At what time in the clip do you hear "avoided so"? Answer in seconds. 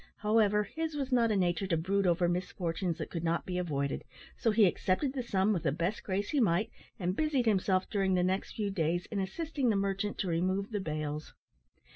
3.59-4.49